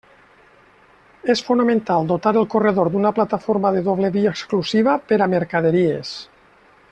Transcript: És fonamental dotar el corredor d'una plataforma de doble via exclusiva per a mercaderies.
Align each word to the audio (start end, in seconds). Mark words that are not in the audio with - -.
És 1.33 1.43
fonamental 1.49 2.09
dotar 2.13 2.33
el 2.41 2.47
corredor 2.53 2.89
d'una 2.95 3.13
plataforma 3.19 3.73
de 3.77 3.85
doble 3.89 4.11
via 4.17 4.33
exclusiva 4.37 4.97
per 5.13 5.21
a 5.27 5.29
mercaderies. 5.37 6.17